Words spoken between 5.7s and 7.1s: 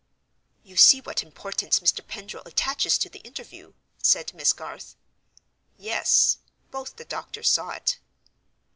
Yes: both the